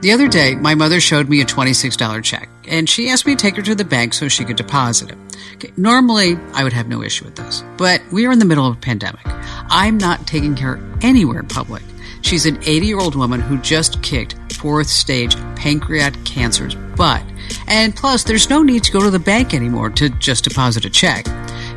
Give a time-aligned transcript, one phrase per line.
[0.00, 3.40] The other day, my mother showed me a $26 check, and she asked me to
[3.40, 5.18] take her to the bank so she could deposit it.
[5.56, 8.66] Okay, normally, I would have no issue with this, but we are in the middle
[8.66, 9.20] of a pandemic.
[9.26, 11.82] I'm not taking her anywhere in public.
[12.22, 17.22] She's an 80 year old woman who just kicked fourth stage pancreatic cancer's butt.
[17.66, 20.90] And plus, there's no need to go to the bank anymore to just deposit a
[20.90, 21.26] check.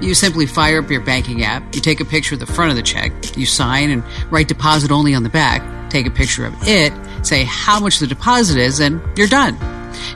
[0.02, 2.78] You simply fire up your banking app, you take a picture of the front of
[2.78, 6.54] the check, you sign and write deposit only on the back, take a picture of
[6.64, 6.92] it,
[7.24, 9.58] say how much the deposit is, and you're done.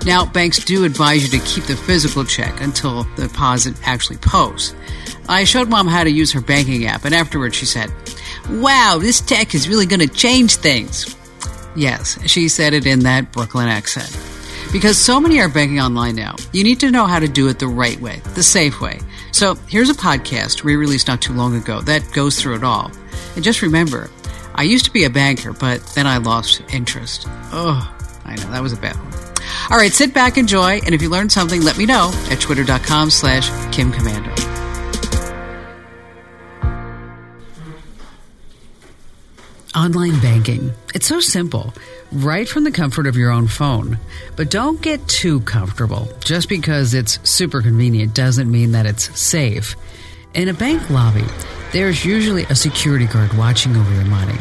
[0.06, 4.76] Now, banks do advise you to keep the physical check until the deposit actually posts.
[5.30, 7.92] I showed mom how to use her banking app, and afterwards she said,
[8.50, 11.16] Wow, this tech is really going to change things.
[11.76, 14.10] Yes, she said it in that Brooklyn accent.
[14.72, 17.60] Because so many are banking online now, you need to know how to do it
[17.60, 19.00] the right way, the safe way.
[19.32, 22.92] So here's a podcast we released not too long ago that goes through it all.
[23.36, 24.10] And just remember,
[24.58, 27.26] I used to be a banker, but then I lost interest.
[27.54, 29.14] Oh, I know, that was a bad one.
[29.70, 33.12] All right, sit back, enjoy, and if you learned something, let me know at twitter.com
[33.12, 34.34] slash Kim Komando.
[39.76, 40.72] Online banking.
[40.96, 41.72] It's so simple,
[42.12, 44.00] right from the comfort of your own phone.
[44.36, 46.10] But don't get too comfortable.
[46.20, 49.76] Just because it's super convenient doesn't mean that it's safe.
[50.34, 51.26] In a bank lobby,
[51.72, 54.38] there's usually a security guard watching over your money.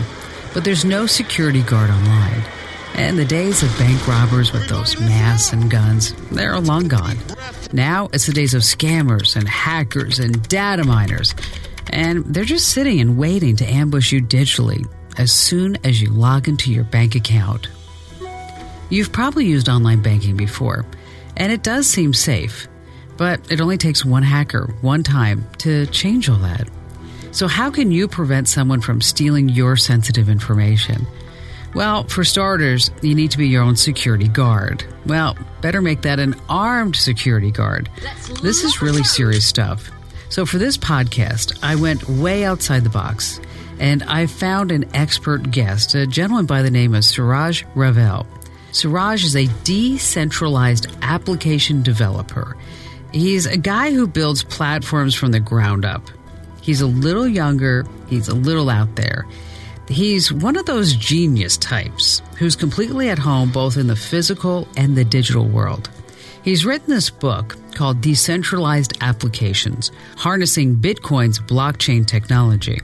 [0.55, 2.43] But there's no security guard online.
[2.95, 7.19] And the days of bank robbers with those masks and guns, they're long gone.
[7.73, 11.35] Now it's the days of scammers and hackers and data miners.
[11.91, 14.87] And they're just sitting and waiting to ambush you digitally
[15.19, 17.69] as soon as you log into your bank account.
[18.89, 20.87] You've probably used online banking before,
[21.37, 22.69] and it does seem safe,
[23.17, 26.69] but it only takes one hacker, one time, to change all that.
[27.37, 31.07] So, how can you prevent someone from stealing your sensitive information?
[31.75, 34.83] Well, for starters, you need to be your own security guard.
[35.05, 37.91] Well, better make that an armed security guard.
[38.41, 39.91] This is really serious stuff.
[40.31, 43.39] So, for this podcast, I went way outside the box
[43.79, 48.27] and I found an expert guest, a gentleman by the name of Siraj Raval.
[48.73, 52.57] Siraj is a decentralized application developer.
[53.13, 56.09] He's a guy who builds platforms from the ground up.
[56.67, 59.25] He's a little younger, he's a little out there.
[59.87, 64.97] He's one of those genius types who's completely at home both in the physical and
[64.97, 65.89] the digital world.
[66.43, 72.81] He's written this book called Decentralized Applications Harnessing Bitcoin's Blockchain Technology.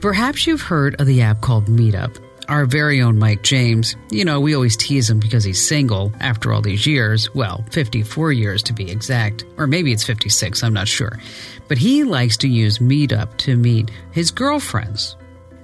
[0.00, 2.16] Perhaps you've heard of the app called Meetup.
[2.50, 6.52] Our very own Mike James, you know, we always tease him because he's single after
[6.52, 7.32] all these years.
[7.32, 9.44] Well, 54 years to be exact.
[9.56, 11.20] Or maybe it's 56, I'm not sure.
[11.68, 15.16] But he likes to use Meetup to meet his girlfriends.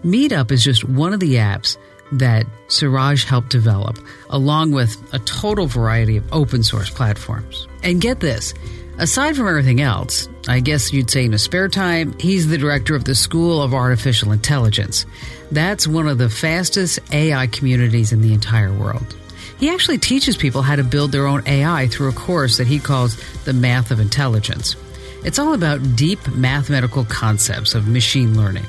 [0.05, 1.77] Meetup is just one of the apps
[2.13, 3.99] that Siraj helped develop,
[4.31, 7.67] along with a total variety of open source platforms.
[7.83, 8.55] And get this
[8.99, 12.95] aside from everything else, I guess you'd say in his spare time, he's the director
[12.95, 15.07] of the School of Artificial Intelligence.
[15.51, 19.17] That's one of the fastest AI communities in the entire world.
[19.59, 22.79] He actually teaches people how to build their own AI through a course that he
[22.79, 24.77] calls the Math of Intelligence.
[25.25, 28.67] It's all about deep mathematical concepts of machine learning.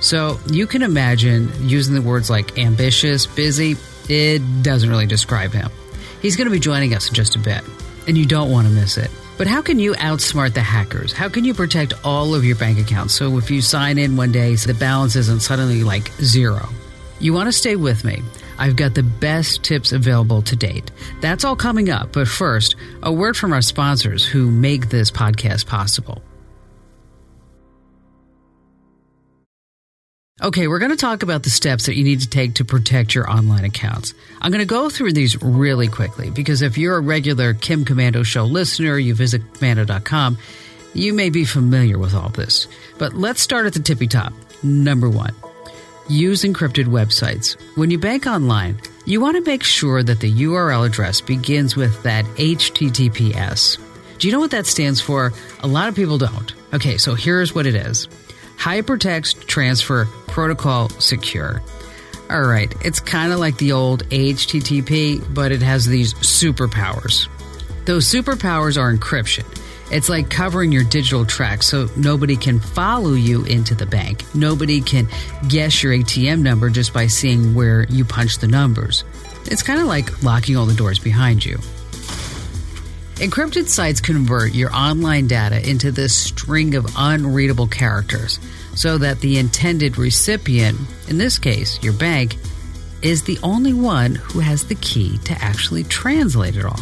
[0.00, 3.76] So you can imagine using the words like ambitious, busy,
[4.08, 5.70] it doesn't really describe him.
[6.20, 7.62] He's going to be joining us in just a bit,
[8.06, 9.10] and you don't want to miss it.
[9.36, 11.12] But how can you outsmart the hackers?
[11.12, 14.32] How can you protect all of your bank accounts so if you sign in one
[14.32, 16.68] day, the balance isn't suddenly like zero?
[17.20, 18.22] You want to stay with me.
[18.58, 20.90] I've got the best tips available to date.
[21.20, 25.66] That's all coming up, but first, a word from our sponsors who make this podcast
[25.66, 26.22] possible.
[30.42, 33.14] Okay, we're going to talk about the steps that you need to take to protect
[33.14, 34.12] your online accounts.
[34.42, 38.22] I'm going to go through these really quickly because if you're a regular Kim Komando
[38.22, 40.36] Show listener, you visit komando.com,
[40.92, 42.68] you may be familiar with all this.
[42.98, 44.34] But let's start at the tippy top.
[44.62, 45.34] Number one,
[46.06, 47.58] use encrypted websites.
[47.78, 52.02] When you bank online, you want to make sure that the URL address begins with
[52.02, 53.78] that HTTPS.
[54.18, 55.32] Do you know what that stands for?
[55.60, 56.52] A lot of people don't.
[56.74, 58.06] Okay, so here's what it is.
[58.56, 61.62] Hypertext Transfer Protocol Secure.
[62.28, 67.28] All right, it's kind of like the old HTTP, but it has these superpowers.
[67.84, 69.44] Those superpowers are encryption.
[69.92, 74.24] It's like covering your digital tracks so nobody can follow you into the bank.
[74.34, 75.06] Nobody can
[75.48, 79.04] guess your ATM number just by seeing where you punch the numbers.
[79.44, 81.58] It's kind of like locking all the doors behind you.
[83.16, 88.38] Encrypted sites convert your online data into this string of unreadable characters
[88.74, 90.78] so that the intended recipient,
[91.08, 92.36] in this case your bank,
[93.00, 96.78] is the only one who has the key to actually translate it all.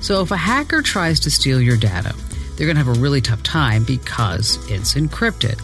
[0.00, 2.12] So if a hacker tries to steal your data,
[2.56, 5.62] they're going to have a really tough time because it's encrypted.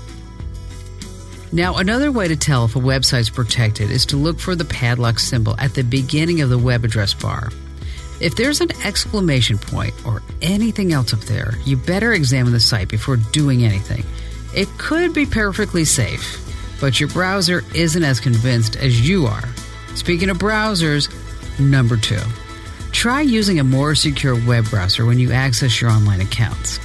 [1.50, 5.18] Now, another way to tell if a website's protected is to look for the padlock
[5.18, 7.50] symbol at the beginning of the web address bar.
[8.20, 12.88] If there's an exclamation point or anything else up there, you better examine the site
[12.88, 14.04] before doing anything.
[14.54, 16.44] It could be perfectly safe,
[16.80, 19.48] but your browser isn't as convinced as you are.
[19.94, 21.08] Speaking of browsers,
[21.60, 22.20] number two.
[22.90, 26.78] Try using a more secure web browser when you access your online accounts.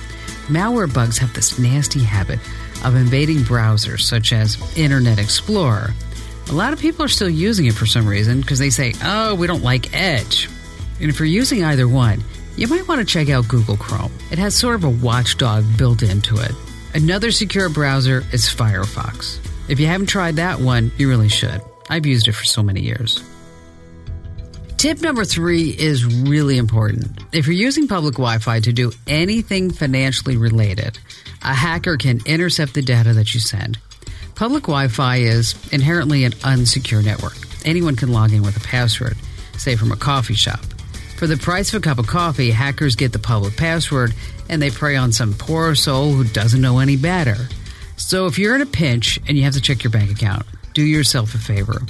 [0.48, 2.40] Malware bugs have this nasty habit
[2.84, 5.94] of invading browsers such as Internet Explorer.
[6.50, 9.34] A lot of people are still using it for some reason because they say, oh,
[9.34, 10.50] we don't like Edge.
[11.00, 12.24] And if you're using either one,
[12.56, 14.12] you might want to check out Google Chrome.
[14.32, 16.52] It has sort of a watchdog built into it.
[16.94, 19.40] Another secure browser is Firefox.
[19.68, 21.62] If you haven't tried that one, you really should.
[21.90, 23.24] I've used it for so many years.
[24.78, 27.24] Tip number three is really important.
[27.32, 31.00] If you're using public Wi Fi to do anything financially related,
[31.42, 33.78] a hacker can intercept the data that you send.
[34.36, 37.38] Public Wi Fi is inherently an unsecure network.
[37.66, 39.16] Anyone can log in with a password,
[39.58, 40.60] say from a coffee shop.
[41.24, 44.14] For the price of a cup of coffee, hackers get the public password
[44.50, 47.48] and they prey on some poor soul who doesn't know any better.
[47.96, 50.84] So if you're in a pinch and you have to check your bank account, do
[50.84, 51.82] yourself a favor.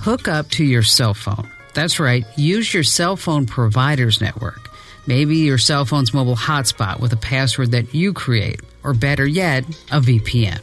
[0.00, 1.50] Hook up to your cell phone.
[1.72, 4.68] That's right, use your cell phone provider's network.
[5.06, 9.64] Maybe your cell phone's mobile hotspot with a password that you create, or better yet,
[9.90, 10.60] a VPN.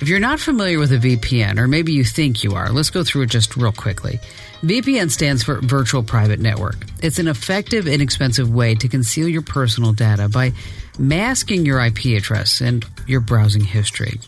[0.00, 3.02] If you're not familiar with a VPN, or maybe you think you are, let's go
[3.02, 4.20] through it just real quickly.
[4.62, 6.76] VPN stands for Virtual Private Network.
[7.02, 10.52] It's an effective, inexpensive way to conceal your personal data by
[11.00, 14.20] masking your IP address and your browsing history.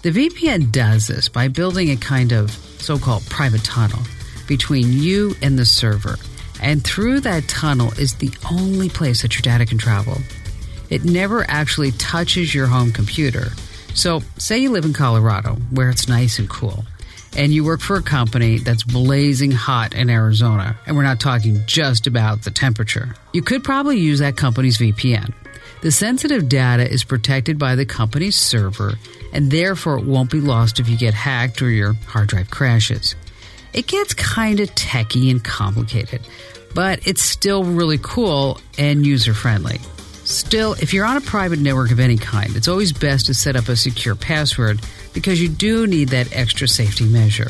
[0.00, 4.00] The VPN does this by building a kind of so called private tunnel
[4.48, 6.16] between you and the server.
[6.62, 10.16] And through that tunnel is the only place that your data can travel.
[10.88, 13.48] It never actually touches your home computer.
[13.92, 16.84] So, say you live in Colorado, where it's nice and cool,
[17.36, 21.62] and you work for a company that's blazing hot in Arizona, and we're not talking
[21.66, 23.14] just about the temperature.
[23.32, 25.32] You could probably use that company's VPN.
[25.82, 28.94] The sensitive data is protected by the company's server,
[29.32, 33.14] and therefore it won't be lost if you get hacked or your hard drive crashes.
[33.72, 36.20] It gets kind of techy and complicated,
[36.74, 39.78] but it's still really cool and user friendly.
[40.24, 43.56] Still, if you're on a private network of any kind, it's always best to set
[43.56, 44.80] up a secure password
[45.12, 47.48] because you do need that extra safety measure.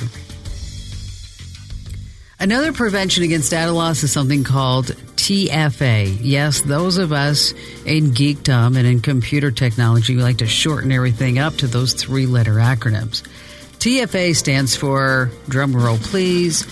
[2.39, 4.87] Another prevention against data loss is something called
[5.17, 6.19] TFA.
[6.23, 7.53] Yes, those of us
[7.85, 12.25] in geekdom and in computer technology, we like to shorten everything up to those three
[12.25, 13.23] letter acronyms.
[13.79, 16.63] TFA stands for, drumroll please,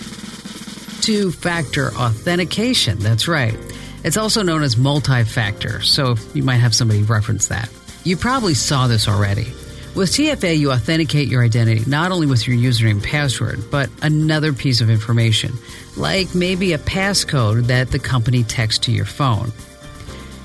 [1.01, 2.97] two factor authentication.
[2.97, 3.57] That's right.
[4.03, 7.69] It's also known as multi factor, so you might have somebody reference that.
[8.03, 9.53] You probably saw this already.
[9.99, 14.53] With TFA, you authenticate your identity not only with your username and password, but another
[14.53, 15.51] piece of information,
[15.97, 19.51] like maybe a passcode that the company texts to your phone.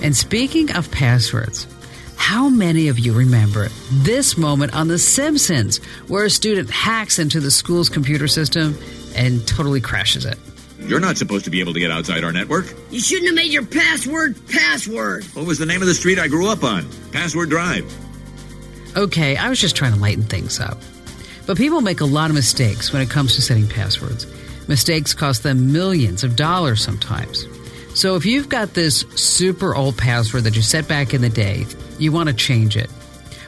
[0.02, 1.68] And speaking of passwords,
[2.16, 5.76] how many of you remember this moment on The Simpsons
[6.08, 8.76] where a student hacks into the school's computer system
[9.14, 10.36] and totally crashes it?
[10.80, 12.74] You're not supposed to be able to get outside our network.
[12.90, 15.22] You shouldn't have made your password password.
[15.26, 16.88] What was the name of the street I grew up on?
[17.12, 17.88] Password Drive.
[18.96, 20.78] Okay, I was just trying to lighten things up.
[21.46, 24.26] But people make a lot of mistakes when it comes to setting passwords.
[24.68, 27.46] Mistakes cost them millions of dollars sometimes.
[27.94, 31.66] So if you've got this super old password that you set back in the day,
[31.98, 32.90] you want to change it.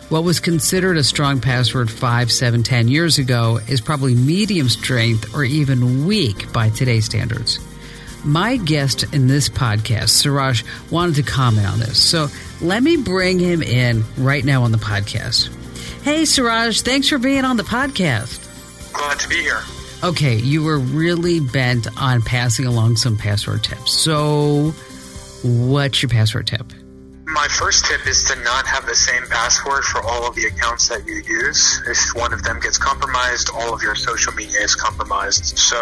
[0.09, 5.35] What was considered a strong password five, seven, ten years ago is probably medium strength
[5.35, 7.59] or even weak by today's standards.
[8.25, 11.99] My guest in this podcast, Siraj, wanted to comment on this.
[11.99, 12.29] So
[12.61, 15.53] let me bring him in right now on the podcast.
[16.03, 18.43] Hey, Siraj, thanks for being on the podcast.
[18.93, 19.61] Glad to be here.
[20.05, 23.93] Okay, you were really bent on passing along some password tips.
[23.93, 24.71] So,
[25.43, 26.73] what's your password tip?
[27.29, 30.89] My first tip is to not have the same password for all of the accounts
[30.89, 31.83] that you use.
[31.85, 35.59] If one of them gets compromised, all of your social media is compromised.
[35.59, 35.77] So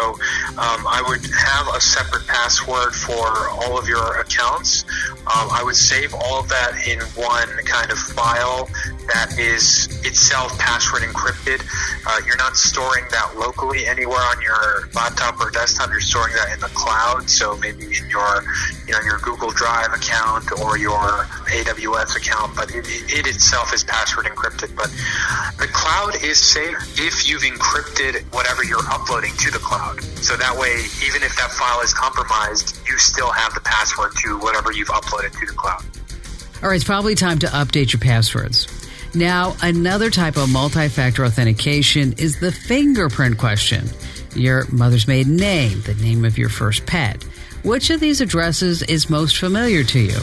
[0.57, 4.85] um, I would have a separate password for all of your accounts.
[5.21, 8.67] Um, I would save all of that in one kind of file
[9.13, 11.61] that is itself password encrypted.
[12.07, 15.89] Uh, you're not storing that locally anywhere on your laptop or desktop.
[15.89, 17.29] You're storing that in the cloud.
[17.29, 18.43] So maybe in your,
[18.87, 23.83] you know, your Google Drive account or your AWS account, but it, it itself is
[23.83, 24.75] password encrypted.
[24.75, 24.89] But
[25.57, 30.03] the cloud is safe if you've encrypted whatever you're uploading to the cloud.
[30.23, 34.37] So that way, even if that file is compromised, you still have the password to
[34.39, 35.83] whatever you've uploaded to the cloud.
[36.63, 38.67] All right, it's probably time to update your passwords.
[39.13, 43.89] Now, another type of multi factor authentication is the fingerprint question
[44.35, 47.23] your mother's maiden name, the name of your first pet.
[47.63, 50.19] Which of these addresses is most familiar to you?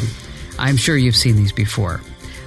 [0.59, 2.01] I'm sure you've seen these before.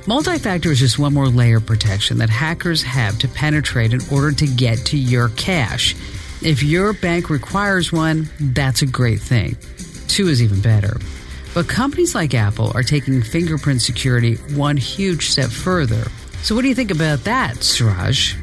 [0.08, 4.02] Multi factor is just one more layer of protection that hackers have to penetrate in
[4.12, 5.96] order to get to your cash.
[6.42, 9.58] If your bank requires one, that's a great thing.
[10.08, 10.98] Two is even better.
[11.56, 16.04] But companies like Apple are taking fingerprint security one huge step further.
[16.44, 18.36] So, what do you think about that, Siraj?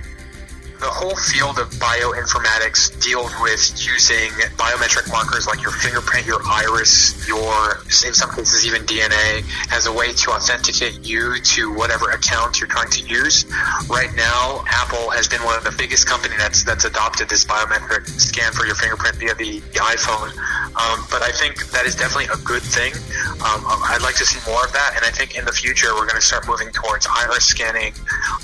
[0.83, 7.15] The whole field of bioinformatics deals with using biometric markers like your fingerprint, your iris,
[7.29, 12.59] your, in some cases, even DNA as a way to authenticate you to whatever account
[12.59, 13.47] you're trying to use.
[13.89, 18.09] Right now, Apple has been one of the biggest companies that's, that's adopted this biometric
[18.19, 20.35] scan for your fingerprint via the, the iPhone.
[20.75, 22.91] Um, but I think that is definitely a good thing.
[23.39, 26.11] Um, I'd like to see more of that, and I think in the future we're
[26.11, 27.95] going to start moving towards iris scanning,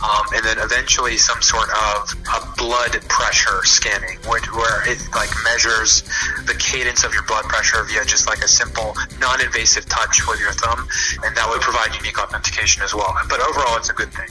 [0.07, 5.31] um, and then eventually some sort of a blood pressure scanning, where, where it like
[5.45, 6.03] measures
[6.47, 10.53] the cadence of your blood pressure via just like a simple non-invasive touch with your
[10.53, 10.87] thumb,
[11.25, 13.17] and that would provide unique authentication as well.
[13.29, 14.29] But overall, it's a good thing.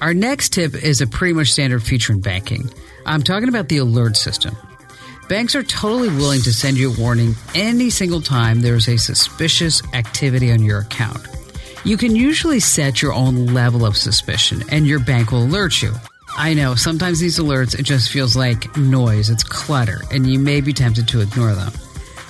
[0.00, 2.70] Our next tip is a pretty much standard feature in banking.
[3.04, 4.56] I'm talking about the alert system.
[5.28, 9.82] Banks are totally willing to send you a warning any single time there's a suspicious
[9.92, 11.26] activity on your account.
[11.84, 15.92] You can usually set your own level of suspicion, and your bank will alert you.
[16.36, 20.60] I know, sometimes these alerts, it just feels like noise, it's clutter, and you may
[20.60, 21.72] be tempted to ignore them.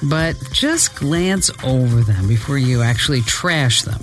[0.02, 4.00] But just glance over them before you actually trash them.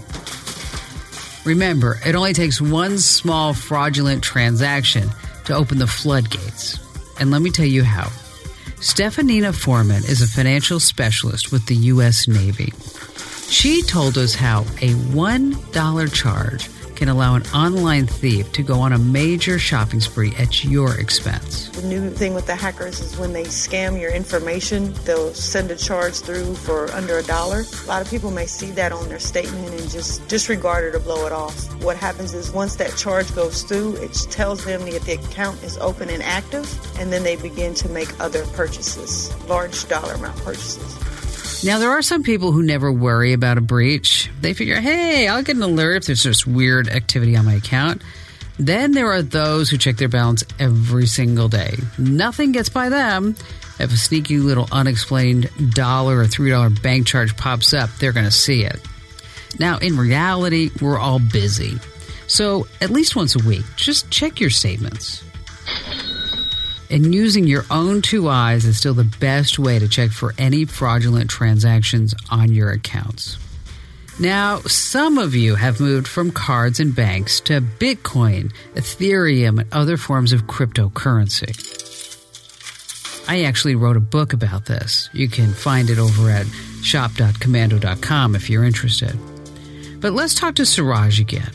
[1.46, 5.10] Remember, it only takes one small fraudulent transaction
[5.46, 6.80] to open the floodgates.
[7.20, 8.10] And let me tell you how.
[8.80, 12.28] Stefanina Foreman is a financial specialist with the U.S.
[12.28, 12.74] Navy.
[13.50, 18.94] She told us how a $1 charge can allow an online thief to go on
[18.94, 21.70] a major shopping spree at your expense.
[21.70, 25.76] The new thing with the hackers is when they scam your information, they'll send a
[25.76, 27.64] charge through for under a dollar.
[27.84, 31.00] A lot of people may see that on their statement and just disregard it or
[31.00, 31.56] blow it off.
[31.84, 35.78] What happens is once that charge goes through, it tells them that the account is
[35.78, 36.68] open and active,
[37.00, 41.15] and then they begin to make other purchases, large dollar amount purchases.
[41.66, 44.30] Now, there are some people who never worry about a breach.
[44.40, 48.04] They figure, hey, I'll get an alert if there's this weird activity on my account.
[48.60, 51.74] Then there are those who check their balance every single day.
[51.98, 53.36] Nothing gets by them.
[53.80, 58.32] If a sneaky little unexplained dollar or $3 bank charge pops up, they're going to
[58.32, 58.80] see it.
[59.58, 61.80] Now, in reality, we're all busy.
[62.28, 65.24] So, at least once a week, just check your statements.
[66.90, 70.66] And using your own two eyes is still the best way to check for any
[70.66, 73.38] fraudulent transactions on your accounts.
[74.20, 79.98] Now, some of you have moved from cards and banks to Bitcoin, Ethereum, and other
[79.98, 81.52] forms of cryptocurrency.
[83.28, 85.10] I actually wrote a book about this.
[85.12, 86.46] You can find it over at
[86.82, 89.18] shop.komando.com if you're interested.
[90.00, 91.52] But let's talk to Siraj again.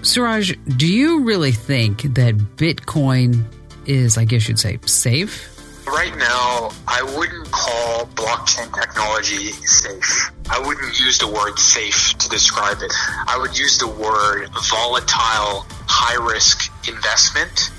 [0.00, 3.44] Siraj, do you really think that Bitcoin
[3.86, 5.48] is, I guess you'd say, safe?
[5.86, 10.30] Right now, I wouldn't call blockchain technology safe.
[10.48, 12.92] I wouldn't use the word safe to describe it.
[13.26, 17.70] I would use the word volatile, high risk investment.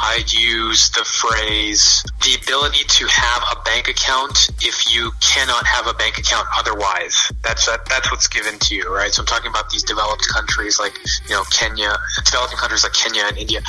[0.00, 5.86] I'd use the phrase the ability to have a bank account if you cannot have
[5.86, 7.30] a bank account otherwise.
[7.42, 9.12] That's that, that's what's given to you, right?
[9.12, 10.94] So I'm talking about these developed countries like
[11.28, 13.60] you know Kenya, developing countries like Kenya and India.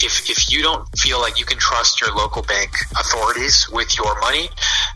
[0.00, 4.18] If if you don't feel like you can trust your local bank authorities with your
[4.20, 4.48] money,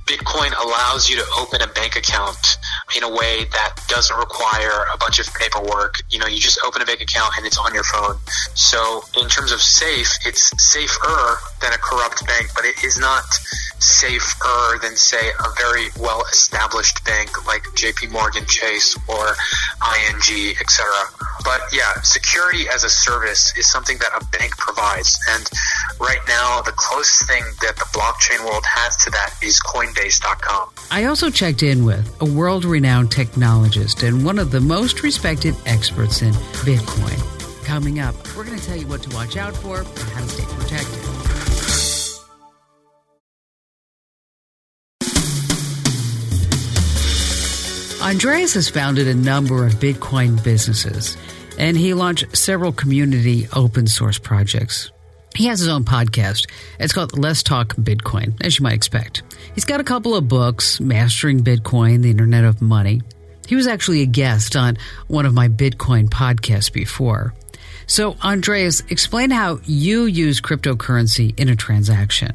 [0.09, 2.57] Bitcoin allows you to open a bank account
[2.97, 5.97] in a way that doesn't require a bunch of paperwork.
[6.09, 8.17] You know, you just open a bank account and it's on your phone.
[8.55, 13.25] So in terms of safe, it's safer than a corrupt bank, but it is not
[13.81, 19.37] safer than say a very well established bank like JP Morgan Chase or
[19.85, 20.89] ING, etc.
[21.45, 25.19] But yeah, security as a service is something that a bank provides.
[25.31, 25.49] And
[26.01, 29.61] right now, the closest thing that the blockchain world has to that is
[30.91, 35.55] I also checked in with a world renowned technologist and one of the most respected
[35.67, 36.33] experts in
[36.65, 37.65] Bitcoin.
[37.65, 40.29] Coming up, we're going to tell you what to watch out for and how to
[40.29, 41.19] stay protected.
[48.01, 51.17] Andreas has founded a number of Bitcoin businesses,
[51.59, 54.91] and he launched several community open source projects.
[55.39, 56.51] He has his own podcast.
[56.81, 59.23] It's called Let's Talk Bitcoin, as you might expect.
[59.55, 63.03] He's got a couple of books, Mastering Bitcoin, The Internet of Money.
[63.47, 67.35] He was actually a guest on one of my Bitcoin podcasts before.
[67.87, 72.35] So, Andreas, explain how you use cryptocurrency in a transaction.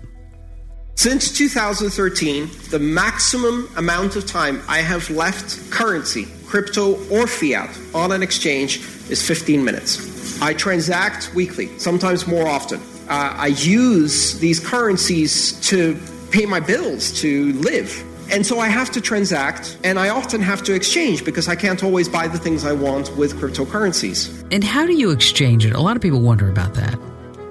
[0.96, 8.14] Since 2013, the maximum amount of time I have left currency, crypto or fiat, on
[8.14, 8.78] an exchange
[9.10, 10.42] is 15 minutes.
[10.42, 12.80] I transact weekly, sometimes more often.
[13.10, 16.00] Uh, I use these currencies to
[16.32, 18.04] pay my bills, to live.
[18.32, 21.84] And so I have to transact, and I often have to exchange because I can't
[21.84, 24.46] always buy the things I want with cryptocurrencies.
[24.52, 25.74] And how do you exchange it?
[25.74, 26.98] A lot of people wonder about that.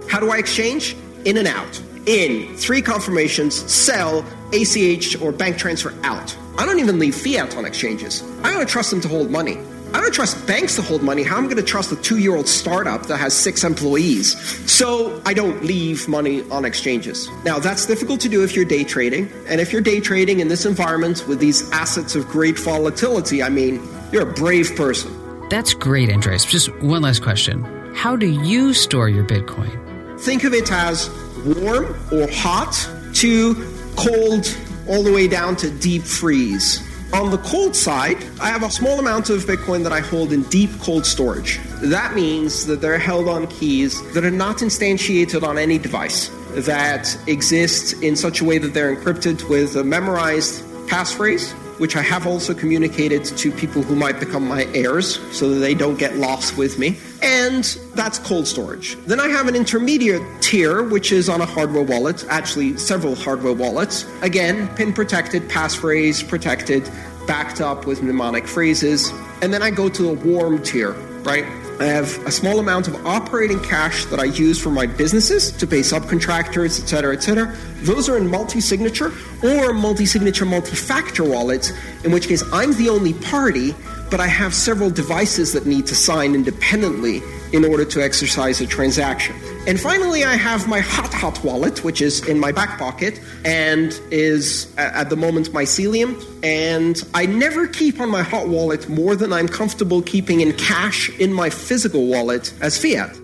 [0.08, 0.96] How do I exchange?
[1.24, 1.80] In and out.
[2.06, 6.36] In, three confirmations, sell, ACH, or bank transfer out.
[6.58, 8.24] I don't even leave fiat on exchanges.
[8.42, 9.58] I don't trust them to hold money.
[9.94, 11.22] I don't trust banks to hold money.
[11.22, 14.38] How am I going to trust a two year old startup that has six employees?
[14.70, 17.28] So I don't leave money on exchanges.
[17.44, 19.30] Now, that's difficult to do if you're day trading.
[19.48, 23.50] And if you're day trading in this environment with these assets of great volatility, I
[23.50, 25.12] mean, you're a brave person.
[25.50, 26.46] That's great, Andreas.
[26.46, 27.62] Just one last question
[27.94, 29.78] How do you store your Bitcoin?
[30.20, 31.10] Think of it as
[31.44, 32.72] warm or hot
[33.14, 33.54] to
[33.96, 34.56] cold,
[34.88, 36.80] all the way down to deep freeze.
[37.12, 40.44] On the cold side, I have a small amount of Bitcoin that I hold in
[40.44, 41.60] deep cold storage.
[41.82, 47.14] That means that they're held on keys that are not instantiated on any device, that
[47.26, 52.26] exist in such a way that they're encrypted with a memorized passphrase which I have
[52.26, 56.56] also communicated to people who might become my heirs so that they don't get lost
[56.56, 56.98] with me.
[57.22, 57.64] And
[57.94, 58.96] that's cold storage.
[59.06, 63.52] Then I have an intermediate tier, which is on a hardware wallet, actually, several hardware
[63.52, 64.04] wallets.
[64.22, 66.88] Again, pin protected, passphrase protected,
[67.26, 69.10] backed up with mnemonic phrases.
[69.40, 71.44] And then I go to the warm tier, right?
[71.80, 75.66] I have a small amount of operating cash that I use for my businesses to
[75.66, 77.56] pay subcontractors, et cetera, et cetera.
[77.78, 79.12] Those are in multi signature
[79.42, 81.72] or multi signature, multi factor wallets,
[82.04, 83.74] in which case I'm the only party,
[84.12, 87.22] but I have several devices that need to sign independently
[87.52, 89.34] in order to exercise a transaction.
[89.66, 93.98] And finally, I have my Hot Hot wallet, which is in my back pocket and
[94.10, 96.22] is at the moment mycelium.
[96.44, 101.08] And I never keep on my Hot wallet more than I'm comfortable keeping in cash
[101.18, 103.16] in my physical wallet as fiat.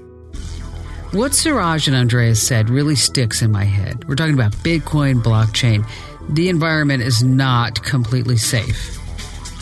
[1.12, 4.08] What Siraj and Andreas said really sticks in my head.
[4.08, 5.86] We're talking about Bitcoin, blockchain.
[6.30, 8.97] The environment is not completely safe.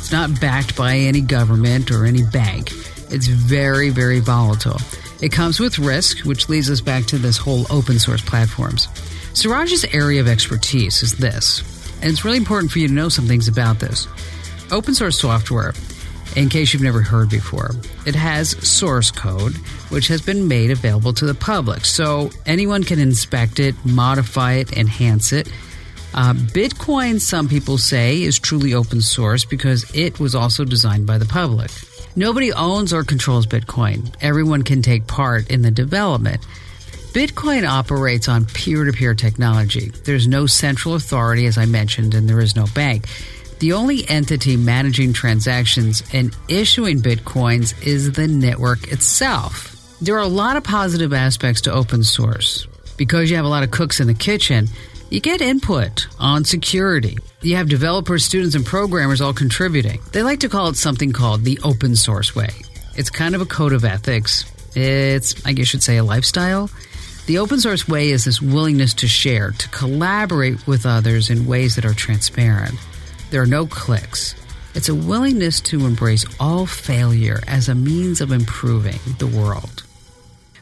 [0.07, 2.71] It's not backed by any government or any bank.
[3.11, 4.81] It's very, very volatile.
[5.21, 8.87] It comes with risk, which leads us back to this whole open source platforms.
[9.35, 11.61] Siraj's area of expertise is this,
[12.01, 14.07] and it's really important for you to know some things about this.
[14.71, 15.75] Open source software,
[16.37, 17.73] in case you've never heard before,
[18.07, 19.57] it has source code,
[19.89, 21.85] which has been made available to the public.
[21.85, 25.51] So anyone can inspect it, modify it, enhance it.
[26.15, 31.19] Uh, Bitcoin, some people say, is truly open source because it was also designed by
[31.19, 31.71] the public.
[32.15, 34.15] Nobody owns or controls Bitcoin.
[34.23, 36.41] Everyone can take part in the development.
[37.13, 39.91] Bitcoin operates on peer to peer technology.
[40.05, 43.07] There's no central authority, as I mentioned, and there is no bank.
[43.59, 49.97] The only entity managing transactions and issuing Bitcoins is the network itself.
[50.01, 52.67] There are a lot of positive aspects to open source.
[52.99, 54.69] Because you have a lot of cooks in the kitchen,
[55.11, 57.17] you get input on security.
[57.43, 60.01] You have developers, students, and programmers all contributing.
[60.13, 62.51] They like to call it something called the open source way.
[62.97, 64.45] It's kind of a code of ethics.
[64.75, 66.71] It's, I guess you should say, a lifestyle.
[67.27, 71.75] The open source way is this willingness to share, to collaborate with others in ways
[71.77, 72.75] that are transparent.
[73.31, 74.35] There are no clicks.
[74.75, 79.83] It's a willingness to embrace all failure as a means of improving the world.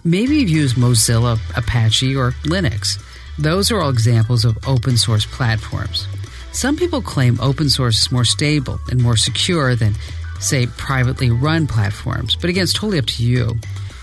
[0.05, 2.99] Maybe you've used Mozilla, Apache, or Linux.
[3.39, 6.07] Those are all examples of open source platforms.
[6.53, 9.95] Some people claim open source is more stable and more secure than,
[10.39, 13.59] say, privately run platforms, but again, it's totally up to you.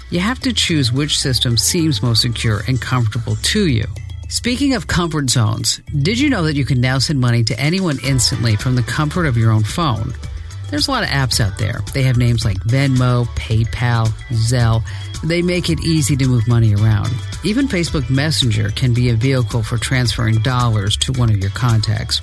[0.10, 3.86] You have to choose which system seems most secure and comfortable to you.
[4.28, 8.00] Speaking of comfort zones, did you know that you can now send money to anyone
[8.04, 10.14] instantly from the comfort of your own phone?
[10.72, 11.82] There's a lot of apps out there.
[11.94, 14.84] They have names like Venmo, PayPal, Zelle.
[15.22, 17.10] They make it easy to move money around.
[17.44, 22.22] Even Facebook Messenger can be a vehicle for transferring dollars to one of your contacts.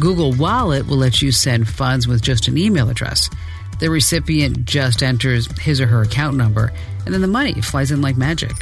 [0.00, 3.30] Google Wallet will let you send funds with just an email address.
[3.78, 6.72] The recipient just enters his or her account number,
[7.04, 8.52] and then the money flies in like magic.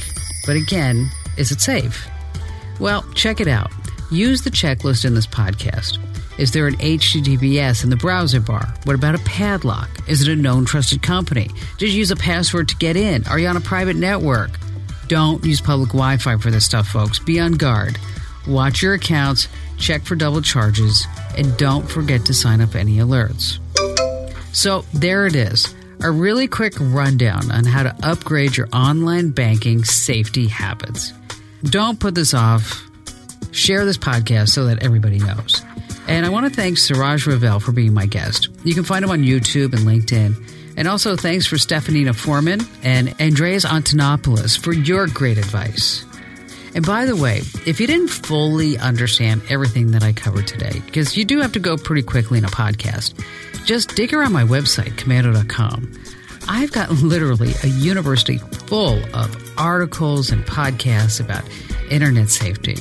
[0.45, 2.07] But again, is it safe?
[2.79, 3.71] Well, check it out.
[4.11, 5.97] Use the checklist in this podcast.
[6.37, 8.73] Is there an HTTPS in the browser bar?
[8.83, 9.89] What about a padlock?
[10.07, 11.49] Is it a known trusted company?
[11.77, 13.25] Did you use a password to get in?
[13.27, 14.51] Are you on a private network?
[15.07, 17.19] Don't use public Wi Fi for this stuff, folks.
[17.19, 17.97] Be on guard.
[18.47, 23.59] Watch your accounts, check for double charges, and don't forget to sign up any alerts.
[24.53, 29.83] So, there it is a really quick rundown on how to upgrade your online banking
[29.83, 31.13] safety habits.
[31.63, 32.83] Don't put this off.
[33.51, 35.63] Share this podcast so that everybody knows.
[36.07, 38.49] And I want to thank Siraj Raval for being my guest.
[38.63, 40.35] You can find him on YouTube and LinkedIn.
[40.77, 46.05] And also thanks for Stefanina Foreman and Andreas Antonopoulos for your great advice.
[46.75, 51.15] And by the way, if you didn't fully understand everything that I covered today, because
[51.15, 53.13] you do have to go pretty quickly in a podcast,
[53.65, 55.91] just dig around my website, komando.com.
[56.47, 61.45] I've got literally a university full of articles and podcasts about
[61.89, 62.75] internet safety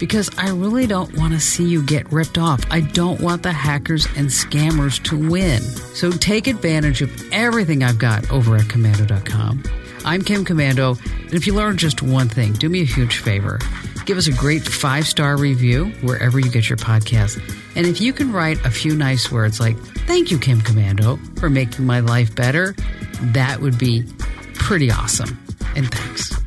[0.00, 2.60] because I really don't want to see you get ripped off.
[2.70, 5.60] I don't want the hackers and scammers to win.
[5.60, 9.62] So take advantage of everything I've got over at komando.com.
[10.04, 13.58] I'm Kim Komando, and if you learn just one thing, do me a huge favor.
[14.06, 17.38] Give us a great five star review wherever you get your podcast.
[17.76, 21.50] And if you can write a few nice words like, Thank you, Kim Komando, for
[21.50, 22.74] making my life better,
[23.20, 24.04] that would be
[24.54, 25.38] pretty awesome.
[25.76, 26.39] And thanks.